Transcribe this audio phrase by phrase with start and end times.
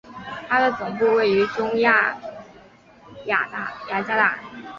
[0.49, 2.17] 它的总部位于中亚
[3.25, 3.47] 雅
[3.87, 4.39] 加达。